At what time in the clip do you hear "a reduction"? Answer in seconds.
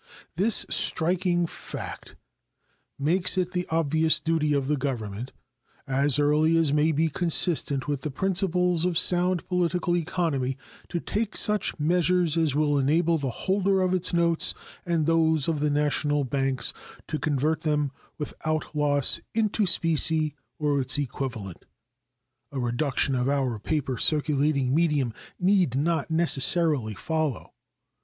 22.51-23.13